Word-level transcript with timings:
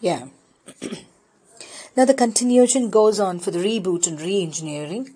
Yeah. 0.00 0.28
now 1.96 2.04
the 2.04 2.14
continuation 2.14 2.90
goes 2.90 3.18
on 3.18 3.40
for 3.40 3.50
the 3.50 3.58
reboot 3.58 4.06
and 4.06 4.20
re-engineering. 4.20 5.14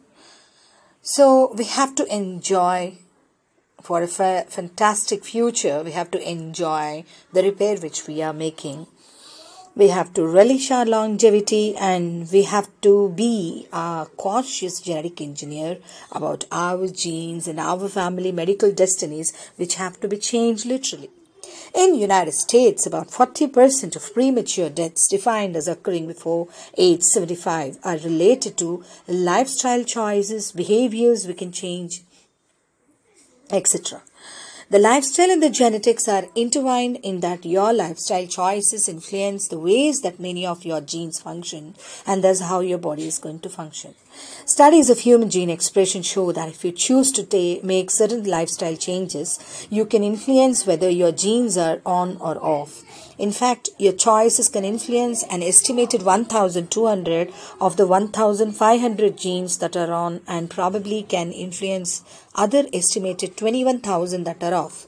So 1.03 1.53
we 1.55 1.65
have 1.65 1.94
to 1.97 2.07
enjoy 2.15 2.99
for 3.81 4.03
a 4.03 4.08
fa- 4.08 4.47
fantastic 4.49 5.25
future. 5.25 5.83
We 5.84 5.92
have 5.92 6.10
to 6.13 6.31
enjoy 6.31 7.05
the 7.33 7.42
repair 7.42 7.76
which 7.76 8.07
we 8.07 8.23
are 8.23 8.32
making. 8.32 8.87
We 9.75 9.89
have 9.89 10.12
to 10.14 10.26
relish 10.26 10.70
our 10.70 10.84
longevity 10.84 11.74
and 11.76 12.30
we 12.30 12.42
have 12.42 12.68
to 12.82 13.08
be 13.10 13.68
a 13.72 14.06
cautious 14.16 14.80
genetic 14.80 15.20
engineer 15.20 15.78
about 16.10 16.44
our 16.52 16.88
genes 16.88 17.48
and 17.48 17.58
our 17.58 17.88
family 17.88 18.32
medical 18.32 18.70
destinies 18.70 19.32
which 19.56 19.76
have 19.76 19.98
to 20.00 20.08
be 20.08 20.18
changed 20.18 20.66
literally. 20.66 21.10
In 21.75 21.95
United 21.95 22.34
States, 22.34 22.87
about 22.87 23.09
40% 23.09 23.96
of 23.96 24.12
premature 24.14 24.69
deaths 24.69 25.09
defined 25.09 25.57
as 25.57 25.69
occurring 25.69 26.06
before 26.06 26.48
age 26.77 27.02
75 27.02 27.79
are 27.83 27.97
related 27.98 28.59
to 28.59 28.84
lifestyle 29.09 29.84
choices, 29.84 30.52
behaviors 30.52 31.27
we 31.27 31.34
can 31.34 31.52
change, 31.52 32.02
etc. 33.51 34.02
The 34.70 34.79
lifestyle 34.79 35.30
and 35.30 35.43
the 35.43 35.51
genetics 35.51 36.09
are 36.09 36.24
intertwined 36.34 36.96
in 37.02 37.20
that 37.20 37.45
your 37.45 37.74
lifestyle 37.74 38.27
choices 38.27 38.88
influence 38.88 39.48
the 39.48 39.59
ways 39.59 40.01
that 40.01 40.19
many 40.19 40.46
of 40.46 40.65
your 40.65 40.80
genes 40.80 41.21
function 41.21 41.74
and 42.07 42.24
thus 42.24 42.41
how 42.41 42.60
your 42.60 42.79
body 42.79 43.07
is 43.07 43.19
going 43.19 43.41
to 43.41 43.51
function. 43.51 43.95
Studies 44.45 44.91
of 44.91 45.01
human 45.01 45.30
gene 45.30 45.51
expression 45.51 46.02
show 46.02 46.33
that 46.33 46.48
if 46.48 46.65
you 46.65 46.73
choose 46.73 47.11
to 47.12 47.61
make 47.62 47.91
certain 47.91 48.25
lifestyle 48.25 48.77
changes, 48.77 49.66
you 49.71 49.87
can 49.87 50.02
influence 50.02 50.66
whether 50.66 50.91
your 50.91 51.12
genes 51.12 51.57
are 51.57 51.80
on 51.87 52.16
or 52.19 52.37
off. 52.45 52.83
In 53.19 53.30
fact, 53.30 53.71
your 53.79 53.93
choices 53.93 54.48
can 54.48 54.65
influence 54.65 55.23
an 55.30 55.43
estimated 55.43 56.02
1200 56.02 57.33
of 57.61 57.77
the 57.77 57.87
1500 57.87 59.16
genes 59.16 59.59
that 59.59 59.77
are 59.77 59.93
on 59.93 60.23
and 60.26 60.51
probably 60.51 61.02
can 61.02 61.30
influence 61.30 62.02
other 62.35 62.65
estimated 62.73 63.37
21,000 63.37 64.25
that 64.25 64.43
are 64.43 64.55
off. 64.55 64.87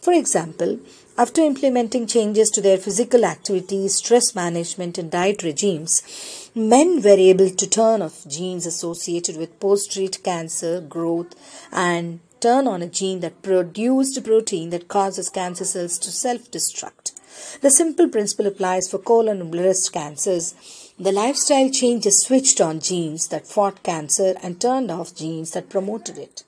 For 0.00 0.12
example, 0.12 0.78
after 1.18 1.42
implementing 1.42 2.06
changes 2.06 2.50
to 2.50 2.60
their 2.60 2.78
physical 2.78 3.24
activities, 3.24 3.96
stress 3.96 4.34
management, 4.34 4.96
and 4.96 5.10
diet 5.10 5.42
regimes, 5.42 6.41
men 6.54 7.00
were 7.02 7.10
able 7.10 7.50
to 7.50 7.66
turn 7.66 8.02
off 8.02 8.26
genes 8.26 8.66
associated 8.66 9.36
with 9.36 9.58
treat 9.90 10.22
cancer 10.22 10.80
growth 10.80 11.34
and 11.72 12.20
turn 12.40 12.66
on 12.66 12.82
a 12.82 12.88
gene 12.88 13.20
that 13.20 13.42
produced 13.42 14.16
a 14.18 14.20
protein 14.20 14.70
that 14.70 14.88
causes 14.88 15.30
cancer 15.30 15.64
cells 15.64 15.98
to 15.98 16.10
self 16.10 16.50
destruct. 16.50 17.12
The 17.60 17.70
simple 17.70 18.08
principle 18.08 18.46
applies 18.46 18.88
for 18.90 18.98
colon 18.98 19.40
and 19.40 19.50
breast 19.50 19.92
cancers. 19.92 20.54
The 20.98 21.12
lifestyle 21.12 21.70
changes 21.70 22.20
switched 22.20 22.60
on 22.60 22.80
genes 22.80 23.28
that 23.28 23.46
fought 23.46 23.82
cancer 23.82 24.34
and 24.42 24.60
turned 24.60 24.90
off 24.90 25.14
genes 25.14 25.52
that 25.52 25.70
promoted 25.70 26.18
it. 26.18 26.44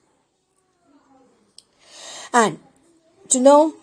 And 2.32 2.58
to 3.30 3.40
know 3.40 3.74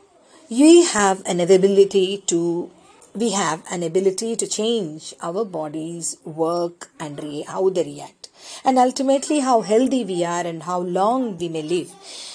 we 0.49 0.83
have 0.83 1.23
an 1.25 1.39
ability 1.39 2.23
to 2.27 2.69
we 3.13 3.31
have 3.31 3.63
an 3.69 3.83
ability 3.83 4.35
to 4.35 4.47
change 4.47 5.13
our 5.21 5.43
bodies 5.43 6.15
work 6.23 6.89
and 6.99 7.21
re- 7.21 7.45
how 7.47 7.69
they 7.69 7.83
react 7.83 8.29
and 8.63 8.77
ultimately 8.77 9.39
how 9.39 9.61
healthy 9.61 10.03
we 10.05 10.23
are 10.23 10.45
and 10.45 10.63
how 10.63 10.79
long 10.79 11.37
we 11.37 11.49
may 11.49 11.61
live 11.61 11.91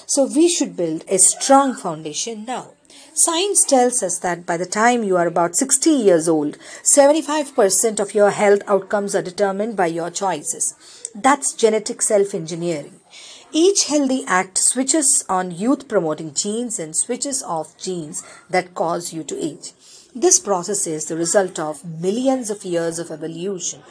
so 0.07 0.25
we 0.25 0.49
should 0.49 0.77
build 0.77 1.05
a 1.09 1.19
strong 1.19 1.75
foundation 1.75 2.45
now 2.45 2.73
Science 3.19 3.65
tells 3.65 4.03
us 4.03 4.19
that 4.19 4.45
by 4.45 4.59
the 4.59 4.67
time 4.67 5.03
you 5.03 5.17
are 5.17 5.27
about 5.27 5.57
60 5.57 5.89
years 5.89 6.29
old, 6.29 6.59
75% 6.83 7.99
of 7.99 8.15
your 8.15 8.31
health 8.31 8.61
outcomes 8.67 9.15
are 9.15 9.23
determined 9.23 9.75
by 9.75 9.87
your 9.87 10.11
choices. 10.11 10.75
That's 11.15 11.55
genetic 11.55 12.03
self 12.03 12.35
engineering. 12.35 13.01
Each 13.53 13.87
healthy 13.87 14.23
act 14.27 14.59
switches 14.59 15.25
on 15.31 15.51
youth 15.51 15.89
promoting 15.89 16.35
genes 16.35 16.79
and 16.79 16.95
switches 16.95 17.43
off 17.43 17.79
genes 17.79 18.23
that 18.51 18.75
cause 18.75 19.15
you 19.15 19.25
to 19.25 19.43
age. 19.43 19.73
This 20.19 20.39
process 20.39 20.87
is 20.87 21.05
the 21.05 21.15
result 21.15 21.59
of 21.59 21.85
millions 21.85 22.49
of 22.49 22.65
years 22.65 22.99
of 22.99 23.11
evolution. 23.11 23.83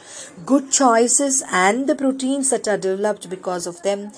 Good 0.44 0.72
choices 0.72 1.44
and 1.52 1.86
the 1.88 1.94
proteins 1.94 2.50
that 2.50 2.68
are 2.68 2.80
developed 2.80 3.30
because 3.30 3.68
of 3.68 3.84
them 3.84 4.12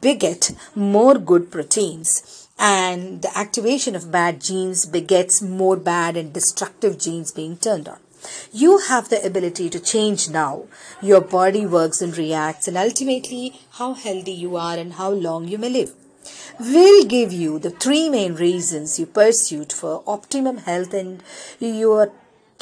beget 0.00 0.52
more 0.74 1.18
good 1.18 1.50
proteins. 1.50 2.48
And 2.58 3.20
the 3.20 3.36
activation 3.36 3.94
of 3.94 4.10
bad 4.10 4.40
genes 4.40 4.86
begets 4.86 5.42
more 5.42 5.76
bad 5.76 6.16
and 6.16 6.32
destructive 6.32 6.98
genes 6.98 7.30
being 7.30 7.58
turned 7.58 7.90
on. 7.90 7.98
You 8.50 8.78
have 8.78 9.10
the 9.10 9.22
ability 9.22 9.68
to 9.68 9.80
change 9.80 10.30
now. 10.30 10.64
Your 11.02 11.20
body 11.20 11.66
works 11.66 12.00
and 12.00 12.16
reacts, 12.16 12.68
and 12.68 12.78
ultimately, 12.78 13.60
how 13.72 13.92
healthy 13.92 14.32
you 14.32 14.56
are 14.56 14.78
and 14.78 14.94
how 14.94 15.10
long 15.10 15.46
you 15.46 15.58
may 15.58 15.68
live. 15.68 15.94
We'll 16.58 17.04
give 17.04 17.32
you 17.32 17.58
the 17.58 17.70
three 17.70 18.08
main 18.08 18.34
reasons 18.34 18.98
you 18.98 19.06
pursued 19.06 19.72
for 19.72 20.02
optimum 20.06 20.58
health, 20.58 20.92
and 20.92 21.22
you 21.58 21.92
are, 21.92 22.10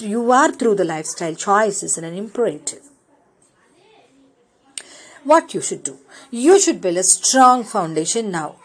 you 0.00 0.30
are 0.30 0.52
through 0.52 0.76
the 0.76 0.84
lifestyle 0.84 1.34
choices 1.34 1.96
and 1.96 2.06
an 2.06 2.14
imperative. 2.14 2.82
What 5.28 5.52
you 5.52 5.60
should 5.60 5.84
do? 5.84 5.98
You 6.30 6.58
should 6.58 6.80
build 6.80 6.96
a 6.96 7.02
strong 7.02 7.62
foundation 7.62 8.30
now. 8.30 8.56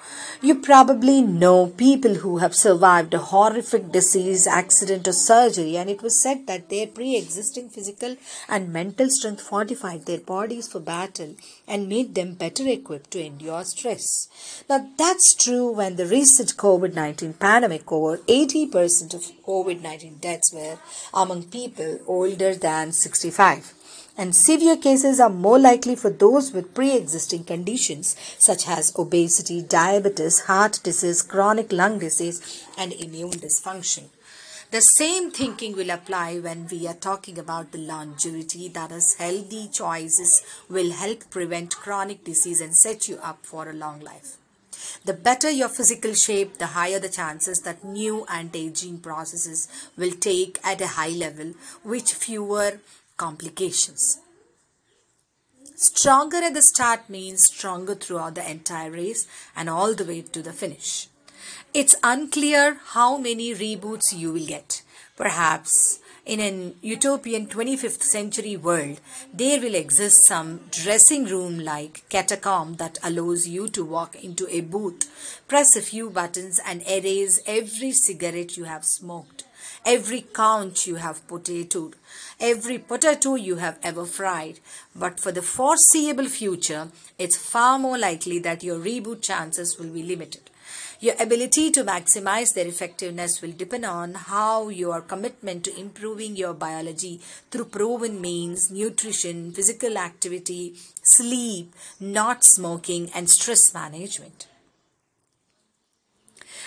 You 0.41 0.55
probably 0.55 1.21
know 1.21 1.67
people 1.67 2.13
who 2.13 2.37
have 2.37 2.55
survived 2.55 3.13
a 3.13 3.17
horrific 3.17 3.91
disease, 3.91 4.47
accident, 4.47 5.05
or 5.05 5.11
surgery, 5.11 5.75
and 5.75 5.89
it 5.89 6.01
was 6.01 6.21
said 6.21 6.47
that 6.47 6.69
their 6.69 6.87
pre 6.87 7.17
existing 7.17 7.67
physical 7.67 8.15
and 8.47 8.71
mental 8.71 9.09
strength 9.09 9.41
fortified 9.41 10.05
their 10.05 10.21
bodies 10.21 10.69
for 10.69 10.79
battle 10.79 11.35
and 11.67 11.89
made 11.89 12.15
them 12.15 12.35
better 12.35 12.65
equipped 12.65 13.11
to 13.11 13.25
endure 13.25 13.65
stress. 13.65 14.29
Now, 14.69 14.89
that's 14.97 15.35
true 15.35 15.69
when 15.69 15.97
the 15.97 16.05
recent 16.05 16.55
COVID 16.55 16.93
19 16.93 17.33
pandemic, 17.33 17.91
over 17.91 18.19
80% 18.19 19.13
of 19.13 19.31
COVID 19.45 19.81
19 19.81 20.19
deaths 20.19 20.53
were 20.53 20.77
among 21.13 21.43
people 21.43 21.99
older 22.07 22.55
than 22.55 22.93
65 22.93 23.73
and 24.17 24.35
severe 24.35 24.77
cases 24.77 25.19
are 25.19 25.29
more 25.29 25.57
likely 25.57 25.95
for 25.95 26.09
those 26.09 26.51
with 26.53 26.73
pre-existing 26.73 27.43
conditions 27.43 28.15
such 28.39 28.67
as 28.67 28.93
obesity, 28.97 29.61
diabetes, 29.61 30.41
heart 30.41 30.79
disease, 30.83 31.21
chronic 31.21 31.71
lung 31.71 31.99
disease 31.99 32.65
and 32.77 32.93
immune 32.93 33.31
dysfunction. 33.31 34.09
The 34.71 34.81
same 34.97 35.29
thinking 35.29 35.75
will 35.75 35.91
apply 35.91 36.39
when 36.39 36.67
we 36.71 36.87
are 36.87 36.95
talking 36.95 37.37
about 37.37 37.71
the 37.71 37.77
longevity 37.77 38.69
that 38.69 38.91
is 38.91 39.15
healthy 39.19 39.69
choices 39.71 40.43
will 40.67 40.91
help 40.91 41.29
prevent 41.29 41.75
chronic 41.75 42.23
disease 42.23 42.59
and 42.59 42.75
set 42.75 43.07
you 43.07 43.17
up 43.17 43.45
for 43.45 43.69
a 43.69 43.73
long 43.73 43.99
life. 43.99 44.37
The 45.05 45.13
better 45.13 45.49
your 45.49 45.69
physical 45.69 46.13
shape, 46.13 46.57
the 46.57 46.67
higher 46.67 46.99
the 46.99 47.09
chances 47.09 47.59
that 47.59 47.83
new 47.83 48.25
anti-aging 48.25 48.99
processes 48.99 49.67
will 49.95 50.11
take 50.11 50.59
at 50.63 50.81
a 50.81 50.87
high 50.87 51.09
level, 51.09 51.53
which 51.83 52.13
fewer 52.13 52.79
complications. 53.17 54.19
Stronger 55.75 56.37
at 56.37 56.53
the 56.53 56.61
start 56.61 57.09
means 57.09 57.47
stronger 57.47 57.95
throughout 57.95 58.35
the 58.35 58.49
entire 58.49 58.91
race 58.91 59.27
and 59.55 59.69
all 59.69 59.93
the 59.93 60.05
way 60.05 60.21
to 60.21 60.41
the 60.41 60.53
finish. 60.53 61.07
It's 61.73 61.95
unclear 62.03 62.77
how 62.93 63.17
many 63.17 63.53
reboots 63.53 64.13
you 64.13 64.31
will 64.31 64.45
get. 64.45 64.83
Perhaps 65.17 65.99
in 66.25 66.39
an 66.39 66.75
utopian 66.81 67.47
25th 67.47 68.03
century 68.03 68.55
world, 68.55 69.01
there 69.33 69.59
will 69.59 69.75
exist 69.75 70.15
some 70.27 70.61
dressing 70.71 71.25
room 71.25 71.59
like 71.59 72.07
catacomb 72.07 72.75
that 72.75 72.97
allows 73.03 73.47
you 73.47 73.67
to 73.67 73.83
walk 73.83 74.15
into 74.23 74.47
a 74.49 74.61
booth, 74.61 75.43
press 75.47 75.75
a 75.75 75.81
few 75.81 76.09
buttons, 76.09 76.61
and 76.65 76.81
erase 76.87 77.41
every 77.45 77.91
cigarette 77.91 78.55
you 78.55 78.63
have 78.63 78.85
smoked, 78.85 79.43
every 79.85 80.21
count 80.21 80.87
you 80.87 80.95
have 80.95 81.27
potatoed, 81.27 81.93
every 82.39 82.77
potato 82.77 83.35
you 83.35 83.57
have 83.57 83.79
ever 83.83 84.05
fried. 84.05 84.59
But 84.95 85.19
for 85.19 85.31
the 85.31 85.41
foreseeable 85.41 86.27
future, 86.27 86.89
it's 87.17 87.37
far 87.37 87.79
more 87.79 87.97
likely 87.97 88.39
that 88.39 88.63
your 88.63 88.79
reboot 88.79 89.21
chances 89.21 89.77
will 89.77 89.89
be 89.89 90.03
limited. 90.03 90.49
Your 90.99 91.15
ability 91.19 91.69
to 91.71 91.83
maximize 91.83 92.53
their 92.53 92.65
effectiveness 92.65 93.41
will 93.41 93.51
depend 93.51 93.85
on 93.85 94.13
how 94.13 94.69
your 94.69 95.01
commitment 95.01 95.65
to 95.65 95.77
improving 95.77 96.37
your 96.37 96.53
biology 96.53 97.19
through 97.51 97.65
proven 97.65 98.21
means, 98.21 98.71
nutrition, 98.71 99.51
physical 99.51 99.97
activity, 99.97 100.75
sleep, 101.01 101.75
not 101.99 102.39
smoking, 102.43 103.09
and 103.13 103.29
stress 103.29 103.73
management. 103.73 104.47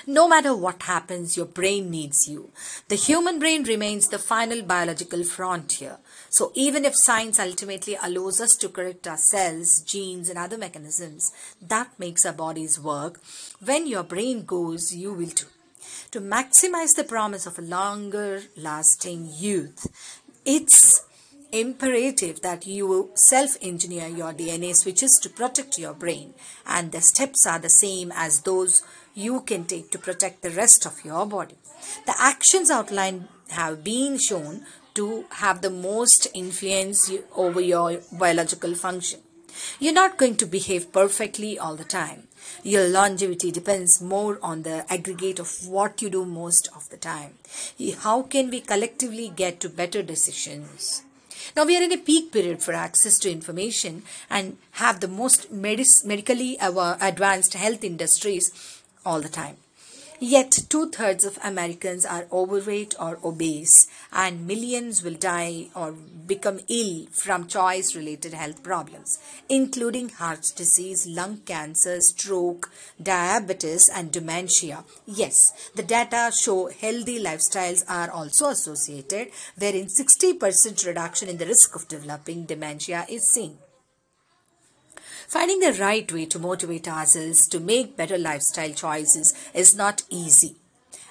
No 0.07 0.29
matter 0.29 0.55
what 0.55 0.83
happens, 0.83 1.37
your 1.37 1.47
brain 1.47 1.91
needs 1.91 2.27
you. 2.29 2.51
The 2.89 2.97
human 2.97 3.39
brain 3.39 3.63
remains 3.65 4.09
the 4.09 4.19
final 4.19 4.63
biological 4.63 5.25
frontier. 5.25 5.99
So 6.31 6.53
even 6.55 6.85
if 6.85 6.95
science 6.97 7.39
ultimately 7.39 7.97
allows 8.03 8.41
us 8.41 8.51
to 8.61 8.69
correct 8.69 9.07
our 9.07 9.17
cells, 9.17 9.83
genes, 9.87 10.29
and 10.29 10.39
other 10.39 10.59
mechanisms 10.59 11.31
that 11.63 11.99
makes 11.99 12.27
our 12.27 12.33
bodies 12.33 12.79
work, 12.81 13.21
when 13.65 13.87
your 13.87 14.03
brain 14.03 14.45
goes, 14.45 14.93
you 14.95 15.13
will 15.13 15.31
too. 15.31 15.47
to 16.11 16.21
maximize 16.21 16.95
the 16.97 17.05
promise 17.05 17.47
of 17.47 17.59
a 17.59 17.63
longer 17.63 18.43
lasting 18.57 19.29
youth. 19.39 19.87
It's 20.45 21.03
imperative 21.53 22.43
that 22.43 22.67
you 22.67 23.11
self 23.15 23.57
engineer 23.63 24.09
your 24.09 24.33
DNA 24.33 24.75
switches 24.75 25.19
to 25.23 25.31
protect 25.31 25.79
your 25.79 25.95
brain, 25.95 26.35
and 26.67 26.93
the 26.93 27.01
steps 27.01 27.47
are 27.47 27.59
the 27.59 27.71
same 27.71 28.13
as 28.15 28.41
those 28.43 28.83
you 29.17 29.41
can 29.41 29.65
take 29.65 29.91
to 29.91 29.99
protect 29.99 30.43
the 30.43 30.51
rest 30.51 30.87
of 30.87 31.05
your 31.05 31.27
body. 31.27 31.57
The 32.05 32.15
actions 32.19 32.71
outlined 32.71 33.29
have 33.49 33.83
been 33.83 34.19
shown 34.19 34.67
to 34.95 35.25
have 35.31 35.63
the 35.63 35.71
most 35.71 36.29
influence 36.35 37.11
over 37.35 37.61
your 37.61 38.01
biological 38.13 38.75
function. 38.75 39.21
You're 39.81 39.95
not 39.95 40.19
going 40.19 40.37
to 40.37 40.47
behave 40.47 40.93
perfectly 40.93 41.59
all 41.59 41.77
the 41.77 41.85
time. 41.85 42.25
Your 42.63 42.89
longevity 42.89 43.51
depends 43.51 44.03
more 44.03 44.39
on 44.43 44.63
the 44.63 44.85
aggregate 44.93 45.39
of 45.39 45.67
what 45.67 46.03
you 46.03 46.11
do 46.11 46.27
most 46.27 46.69
of 46.77 46.89
the 46.91 46.99
time. 46.99 47.35
How 48.01 48.23
can 48.23 48.51
we 48.51 48.61
collectively 48.61 49.33
get 49.35 49.61
to 49.61 49.71
better 49.71 50.03
decisions? 50.03 51.03
Now 51.55 51.65
we 51.65 51.77
are 51.77 51.83
in 51.83 51.93
a 51.93 51.99
peak 51.99 52.33
period 52.33 52.63
for 52.63 52.75
access 52.75 53.19
to 53.21 53.31
information 53.31 54.03
and 54.29 54.59
have 54.73 55.01
the 55.01 55.09
most 55.09 55.53
medis- 55.53 56.05
medically 56.05 56.59
advanced 56.61 57.55
health 57.55 57.85
industries 57.85 58.76
all 59.07 59.21
the 59.23 59.31
time. 59.31 59.57
Yet, 60.19 60.61
two 60.71 60.89
thirds 60.89 61.27
of 61.27 61.39
Americans 61.45 62.07
are 62.07 62.27
overweight 62.33 62.95
or 62.99 63.19
obese, 63.23 63.87
and 64.11 64.47
millions 64.47 65.03
will 65.03 65.15
die 65.15 65.67
or 65.75 65.93
become 65.93 66.61
ill 66.69 67.07
from 67.23 67.47
choice 67.47 67.95
related 67.95 68.33
health 68.33 68.63
problems, 68.63 69.19
including 69.51 70.09
heart 70.09 70.53
disease, 70.57 71.07
lung 71.07 71.43
cancer, 71.45 72.01
stroke, 72.01 72.71
diabetes, 73.03 73.91
and 73.95 74.11
dementia. 74.11 74.85
Yes, 75.05 75.37
the 75.75 75.83
data 75.83 76.33
show 76.35 76.71
healthy 76.71 77.23
lifestyles 77.23 77.85
are 77.87 78.11
also 78.11 78.49
associated, 78.49 79.29
wherein 79.59 79.87
60% 79.87 80.87
reduction 80.87 81.29
in 81.29 81.37
the 81.37 81.47
risk 81.47 81.77
of 81.77 81.89
developing 81.89 82.47
dementia 82.47 83.05
is 83.11 83.29
seen. 83.35 83.59
Finding 85.29 85.61
the 85.61 85.73
right 85.73 86.11
way 86.13 86.27
to 86.27 86.39
motivate 86.39 86.89
ourselves 86.89 87.49
to 87.49 87.61
make 87.61 87.97
better 87.97 88.19
lifestyle 88.19 88.73
choices 88.73 89.35
is 89.55 89.75
not 89.75 90.03
easy. 90.09 90.57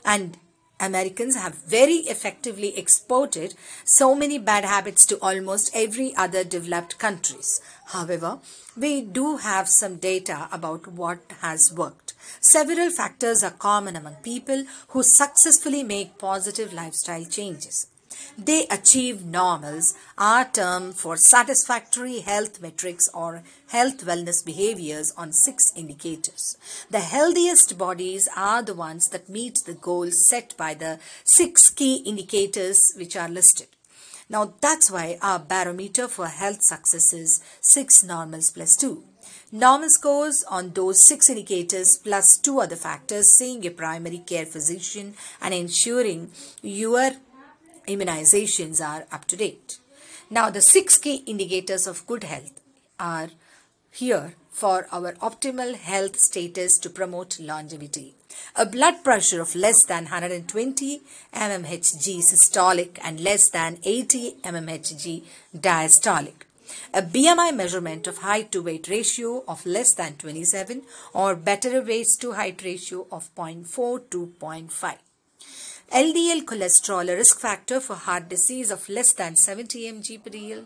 And 0.05 0.37
Americans 0.79 1.35
have 1.35 1.55
very 1.55 1.99
effectively 2.07 2.77
exported 2.77 3.55
so 3.85 4.13
many 4.13 4.37
bad 4.37 4.65
habits 4.65 5.05
to 5.07 5.17
almost 5.19 5.71
every 5.73 6.13
other 6.15 6.43
developed 6.43 6.97
countries. 6.97 7.61
However, 7.87 8.39
we 8.75 9.01
do 9.01 9.37
have 9.37 9.69
some 9.69 9.97
data 9.97 10.49
about 10.51 10.87
what 10.87 11.19
has 11.41 11.73
worked. 11.73 12.13
Several 12.41 12.89
factors 12.89 13.41
are 13.41 13.51
common 13.51 13.95
among 13.95 14.15
people 14.15 14.65
who 14.89 15.01
successfully 15.03 15.83
make 15.83 16.17
positive 16.17 16.73
lifestyle 16.73 17.25
changes. 17.25 17.87
They 18.37 18.67
achieve 18.69 19.25
normals, 19.25 19.93
our 20.17 20.45
term 20.45 20.93
for 20.93 21.17
satisfactory 21.17 22.19
health 22.19 22.61
metrics 22.61 23.07
or 23.13 23.43
health 23.67 24.05
wellness 24.05 24.45
behaviors 24.45 25.11
on 25.17 25.31
six 25.31 25.63
indicators. 25.75 26.57
The 26.89 26.99
healthiest 26.99 27.77
bodies 27.77 28.27
are 28.35 28.61
the 28.61 28.73
ones 28.73 29.05
that 29.11 29.29
meet 29.29 29.59
the 29.65 29.73
goals 29.73 30.27
set 30.29 30.55
by 30.57 30.73
the 30.73 30.99
six 31.23 31.69
key 31.69 32.03
indicators 32.05 32.79
which 32.97 33.15
are 33.15 33.29
listed. 33.29 33.67
Now 34.29 34.53
that's 34.59 34.89
why 34.89 35.17
our 35.21 35.39
barometer 35.39 36.07
for 36.07 36.27
health 36.27 36.63
success 36.63 37.13
is 37.13 37.43
6 37.61 38.03
normals 38.03 38.49
plus 38.49 38.75
2. 38.77 39.03
Normal 39.51 39.89
scores 39.89 40.43
on 40.49 40.71
those 40.71 40.97
six 41.07 41.29
indicators 41.29 41.97
plus 42.03 42.39
two 42.41 42.59
other 42.59 42.75
factors, 42.75 43.37
seeing 43.37 43.65
a 43.65 43.69
primary 43.69 44.17
care 44.17 44.45
physician 44.45 45.13
and 45.39 45.53
ensuring 45.53 46.31
your 46.61 47.11
immunizations 47.87 48.85
are 48.85 49.05
up 49.11 49.25
to 49.25 49.35
date. 49.35 49.77
Now, 50.29 50.49
the 50.49 50.61
six 50.61 50.97
key 50.97 51.23
indicators 51.25 51.87
of 51.87 52.07
good 52.07 52.23
health 52.23 52.61
are 52.99 53.29
here 53.91 54.33
for 54.51 54.87
our 54.91 55.13
optimal 55.13 55.75
health 55.75 56.19
status 56.19 56.77
to 56.79 56.89
promote 56.89 57.39
longevity. 57.39 58.15
A 58.55 58.65
blood 58.65 59.03
pressure 59.03 59.41
of 59.41 59.55
less 59.55 59.75
than 59.87 60.05
120 60.05 61.01
mmHg 61.33 62.21
systolic 62.31 62.97
and 63.03 63.19
less 63.19 63.49
than 63.49 63.77
80 63.83 64.37
mmHg 64.43 65.23
diastolic. 65.55 66.45
A 66.93 67.01
BMI 67.01 67.55
measurement 67.55 68.07
of 68.07 68.19
height 68.19 68.51
to 68.53 68.61
weight 68.61 68.87
ratio 68.87 69.43
of 69.47 69.65
less 69.65 69.93
than 69.93 70.13
27 70.13 70.81
or 71.13 71.35
better 71.35 71.81
waist 71.81 72.21
to 72.21 72.31
height 72.33 72.63
ratio 72.63 73.05
of 73.11 73.33
0.4 73.35 74.09
to 74.09 74.33
0.5. 74.39 74.95
LDL 75.91 76.43
cholesterol, 76.45 77.11
a 77.11 77.15
risk 77.15 77.39
factor 77.39 77.79
for 77.79 77.95
heart 77.95 78.27
disease 78.27 78.71
of 78.71 78.89
less 78.89 79.13
than 79.13 79.35
70 79.35 79.91
mg 79.91 80.23
per 80.23 80.31
dl, 80.31 80.65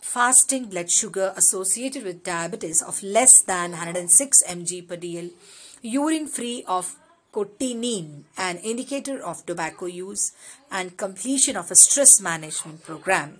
fasting 0.00 0.66
blood 0.66 0.90
sugar 0.90 1.32
associated 1.36 2.04
with 2.04 2.22
diabetes 2.22 2.82
of 2.82 3.02
less 3.02 3.32
than 3.46 3.70
106 3.70 4.42
mg 4.46 4.86
per 4.86 4.96
dl, 4.96 5.30
urine 5.80 6.28
free 6.28 6.64
of 6.68 6.96
cotinine, 7.32 8.24
an 8.36 8.58
indicator 8.58 9.22
of 9.22 9.44
tobacco 9.46 9.86
use, 9.86 10.32
and 10.70 10.98
completion 10.98 11.56
of 11.56 11.70
a 11.70 11.76
stress 11.76 12.20
management 12.20 12.84
program. 12.84 13.38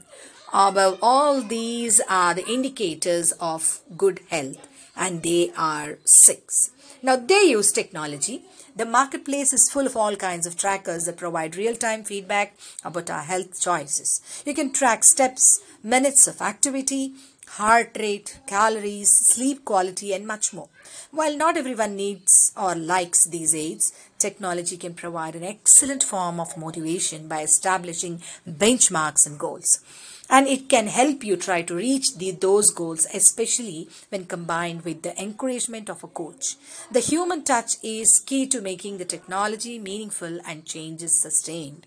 Above 0.52 0.98
all 1.02 1.42
these 1.42 2.00
are 2.08 2.32
the 2.32 2.48
indicators 2.48 3.32
of 3.32 3.80
good 3.98 4.20
health, 4.30 4.66
and 4.98 5.22
they 5.22 5.52
are 5.56 5.98
six. 6.04 6.70
Now 7.02 7.16
they 7.16 7.44
use 7.44 7.72
technology 7.72 8.42
the 8.78 8.86
marketplace 8.86 9.52
is 9.52 9.68
full 9.68 9.86
of 9.86 9.96
all 9.96 10.14
kinds 10.14 10.46
of 10.46 10.56
trackers 10.56 11.06
that 11.06 11.16
provide 11.16 11.56
real 11.56 11.74
time 11.74 12.04
feedback 12.04 12.56
about 12.84 13.10
our 13.10 13.22
health 13.22 13.60
choices. 13.60 14.20
You 14.46 14.54
can 14.54 14.72
track 14.72 15.02
steps, 15.02 15.60
minutes 15.82 16.28
of 16.28 16.40
activity, 16.40 17.14
heart 17.48 17.96
rate, 17.98 18.38
calories, 18.46 19.10
sleep 19.32 19.64
quality, 19.64 20.12
and 20.12 20.28
much 20.28 20.52
more. 20.52 20.68
While 21.10 21.36
not 21.36 21.56
everyone 21.56 21.96
needs 21.96 22.52
or 22.56 22.76
likes 22.76 23.26
these 23.26 23.52
aids, 23.52 23.92
technology 24.20 24.76
can 24.76 24.94
provide 24.94 25.34
an 25.34 25.42
excellent 25.42 26.04
form 26.04 26.38
of 26.38 26.56
motivation 26.56 27.26
by 27.26 27.42
establishing 27.42 28.22
benchmarks 28.48 29.26
and 29.26 29.40
goals 29.40 29.80
and 30.30 30.46
it 30.46 30.68
can 30.68 30.86
help 30.86 31.24
you 31.24 31.36
try 31.36 31.62
to 31.62 31.74
reach 31.74 32.16
the, 32.16 32.30
those 32.32 32.70
goals 32.70 33.06
especially 33.14 33.88
when 34.10 34.26
combined 34.26 34.82
with 34.82 35.02
the 35.02 35.20
encouragement 35.20 35.88
of 35.88 36.04
a 36.04 36.08
coach. 36.08 36.56
The 36.90 37.00
human 37.00 37.44
touch 37.44 37.72
is 37.82 38.22
key 38.24 38.46
to 38.48 38.60
making 38.60 38.98
the 38.98 39.04
technology 39.04 39.78
meaningful 39.78 40.40
and 40.46 40.64
changes 40.64 41.20
sustained. 41.20 41.86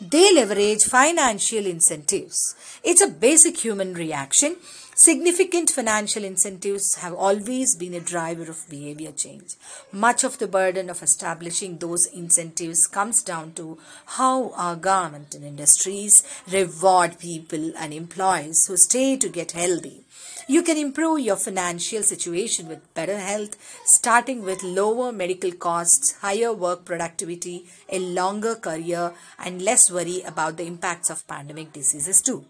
They 0.00 0.34
leverage 0.34 0.84
financial 0.84 1.66
incentives. 1.66 2.54
It's 2.82 3.02
a 3.02 3.08
basic 3.08 3.58
human 3.58 3.94
reaction 3.94 4.56
Significant 5.04 5.68
financial 5.68 6.22
incentives 6.22 6.94
have 6.94 7.12
always 7.12 7.74
been 7.74 7.92
a 7.92 7.98
driver 7.98 8.48
of 8.48 8.70
behavior 8.70 9.10
change. 9.10 9.56
Much 9.90 10.22
of 10.22 10.38
the 10.38 10.46
burden 10.46 10.88
of 10.88 11.02
establishing 11.02 11.78
those 11.78 12.06
incentives 12.06 12.86
comes 12.86 13.20
down 13.20 13.52
to 13.54 13.78
how 14.06 14.52
our 14.52 14.76
government 14.76 15.34
and 15.34 15.44
industries 15.44 16.22
reward 16.48 17.18
people 17.18 17.72
and 17.76 17.92
employees 17.92 18.64
who 18.68 18.76
stay 18.76 19.16
to 19.16 19.28
get 19.28 19.50
healthy. 19.50 20.04
You 20.46 20.62
can 20.62 20.78
improve 20.78 21.18
your 21.18 21.34
financial 21.34 22.04
situation 22.04 22.68
with 22.68 22.94
better 22.94 23.18
health, 23.18 23.56
starting 23.86 24.44
with 24.44 24.62
lower 24.62 25.10
medical 25.10 25.50
costs, 25.50 26.14
higher 26.20 26.52
work 26.52 26.84
productivity, 26.84 27.66
a 27.88 27.98
longer 27.98 28.54
career, 28.54 29.14
and 29.36 29.62
less 29.62 29.90
worry 29.90 30.22
about 30.22 30.58
the 30.58 30.66
impacts 30.68 31.10
of 31.10 31.26
pandemic 31.26 31.72
diseases 31.72 32.22
too. 32.22 32.44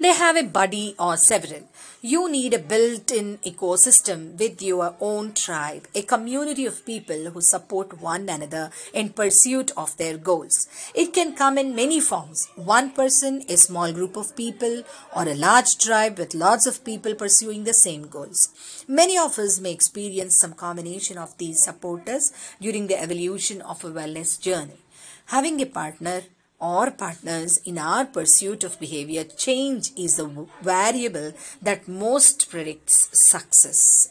They 0.00 0.12
have 0.12 0.36
a 0.36 0.42
buddy 0.42 0.94
or 0.98 1.16
several. 1.16 1.68
You 2.02 2.30
need 2.30 2.52
a 2.52 2.58
built 2.58 3.10
in 3.12 3.38
ecosystem 3.38 4.38
with 4.38 4.60
your 4.60 4.94
own 5.00 5.32
tribe, 5.32 5.86
a 5.94 6.02
community 6.02 6.66
of 6.66 6.84
people 6.84 7.30
who 7.30 7.40
support 7.40 8.00
one 8.00 8.28
another 8.28 8.70
in 8.92 9.10
pursuit 9.10 9.70
of 9.76 9.96
their 9.96 10.18
goals. 10.18 10.66
It 10.94 11.14
can 11.14 11.34
come 11.34 11.58
in 11.58 11.74
many 11.74 12.00
forms 12.00 12.48
one 12.56 12.90
person, 12.90 13.42
a 13.48 13.56
small 13.56 13.92
group 13.92 14.16
of 14.16 14.36
people, 14.36 14.82
or 15.16 15.28
a 15.28 15.34
large 15.34 15.78
tribe 15.80 16.18
with 16.18 16.34
lots 16.34 16.66
of 16.66 16.84
people 16.84 17.14
pursuing 17.14 17.64
the 17.64 17.72
same 17.72 18.08
goals. 18.08 18.84
Many 18.88 19.16
of 19.16 19.38
us 19.38 19.60
may 19.60 19.72
experience 19.72 20.38
some 20.38 20.54
combination 20.54 21.18
of 21.18 21.38
these 21.38 21.62
supporters 21.62 22.32
during 22.60 22.88
the 22.88 23.00
evolution 23.00 23.62
of 23.62 23.84
a 23.84 23.90
wellness 23.90 24.40
journey. 24.40 24.78
Having 25.26 25.62
a 25.62 25.66
partner 25.66 26.22
or 26.60 26.90
partners 26.90 27.58
in 27.64 27.78
our 27.78 28.04
pursuit 28.04 28.64
of 28.64 28.80
behavior 28.80 29.24
change 29.24 29.90
is 29.96 30.16
the 30.16 30.46
variable 30.62 31.32
that 31.60 31.88
most 31.88 32.48
predicts 32.50 33.08
success. 33.12 34.08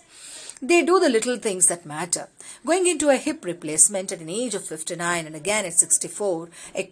They 0.62 0.82
do 0.82 1.00
the 1.00 1.10
little 1.10 1.38
things 1.38 1.68
that 1.68 1.86
matter. 1.86 2.30
Going 2.66 2.88
into 2.88 3.10
a 3.10 3.18
hip 3.18 3.44
replacement 3.44 4.12
at 4.12 4.22
an 4.22 4.30
age 4.30 4.56
of 4.56 4.66
59 4.66 5.26
and 5.26 5.36
again 5.36 5.66
at 5.66 5.74
64, 5.74 6.50
a, 6.76 6.92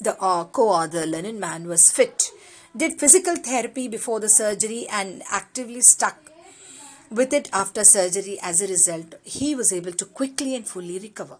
the 0.00 0.20
uh, 0.20 0.44
co-author 0.44 1.04
Linneman 1.06 1.66
was 1.66 1.90
fit, 1.90 2.30
did 2.76 2.98
physical 2.98 3.36
therapy 3.36 3.86
before 3.86 4.18
the 4.18 4.28
surgery 4.28 4.86
and 4.90 5.22
actively 5.30 5.82
stuck 5.82 6.32
with 7.10 7.32
it 7.32 7.48
after 7.52 7.84
surgery. 7.84 8.38
As 8.42 8.60
a 8.60 8.66
result, 8.66 9.14
he 9.22 9.54
was 9.54 9.72
able 9.72 9.92
to 9.92 10.04
quickly 10.06 10.56
and 10.56 10.66
fully 10.66 10.98
recover. 10.98 11.38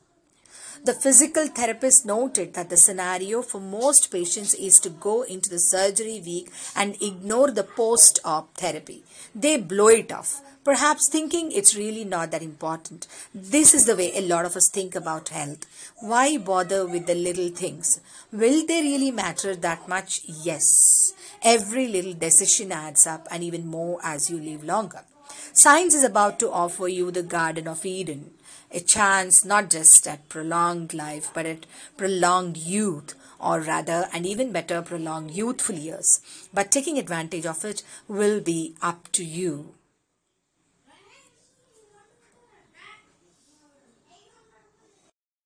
The 0.84 0.94
physical 0.94 1.46
therapist 1.46 2.04
noted 2.04 2.54
that 2.54 2.68
the 2.68 2.76
scenario 2.76 3.42
for 3.42 3.60
most 3.60 4.10
patients 4.10 4.52
is 4.54 4.80
to 4.82 4.90
go 4.90 5.22
into 5.22 5.48
the 5.48 5.60
surgery 5.60 6.20
week 6.26 6.50
and 6.74 7.00
ignore 7.00 7.52
the 7.52 7.62
post 7.62 8.18
op 8.24 8.56
therapy. 8.56 9.04
They 9.32 9.58
blow 9.58 9.86
it 9.86 10.10
off, 10.10 10.40
perhaps 10.64 11.08
thinking 11.08 11.52
it's 11.52 11.76
really 11.76 12.04
not 12.04 12.32
that 12.32 12.42
important. 12.42 13.06
This 13.32 13.74
is 13.74 13.84
the 13.84 13.94
way 13.94 14.10
a 14.12 14.26
lot 14.26 14.44
of 14.44 14.56
us 14.56 14.68
think 14.74 14.96
about 14.96 15.28
health. 15.28 15.66
Why 16.00 16.36
bother 16.36 16.84
with 16.84 17.06
the 17.06 17.14
little 17.14 17.50
things? 17.50 18.00
Will 18.32 18.66
they 18.66 18.82
really 18.82 19.12
matter 19.12 19.54
that 19.54 19.86
much? 19.86 20.22
Yes. 20.24 21.12
Every 21.42 21.86
little 21.86 22.14
decision 22.14 22.72
adds 22.72 23.06
up, 23.06 23.28
and 23.30 23.44
even 23.44 23.68
more 23.68 24.00
as 24.02 24.30
you 24.30 24.36
live 24.36 24.64
longer. 24.64 25.04
Science 25.52 25.94
is 25.94 26.04
about 26.04 26.38
to 26.40 26.50
offer 26.50 26.88
you 26.88 27.10
the 27.10 27.22
Garden 27.22 27.68
of 27.68 27.84
Eden, 27.84 28.30
a 28.70 28.80
chance 28.80 29.44
not 29.44 29.70
just 29.70 30.06
at 30.06 30.28
prolonged 30.28 30.94
life, 30.94 31.30
but 31.34 31.46
at 31.46 31.66
prolonged 31.96 32.56
youth, 32.56 33.14
or 33.38 33.60
rather, 33.60 34.08
and 34.12 34.26
even 34.26 34.52
better, 34.52 34.82
prolonged 34.82 35.32
youthful 35.32 35.76
years. 35.76 36.20
But 36.54 36.70
taking 36.70 36.98
advantage 36.98 37.46
of 37.46 37.64
it 37.64 37.82
will 38.08 38.40
be 38.40 38.74
up 38.80 39.10
to 39.12 39.24
you. 39.24 39.74